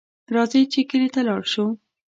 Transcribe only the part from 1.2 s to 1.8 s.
لاړ شو